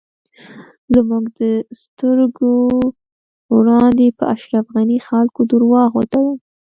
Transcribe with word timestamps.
زموږ 0.93 1.23
د 1.39 1.41
سترږو 1.81 2.55
وړاندی 3.55 4.09
په 4.17 4.23
اشرف 4.35 4.65
غنی 4.75 4.97
خلکو 5.07 5.41
درواغ 5.51 5.89
وتړل 5.95 6.37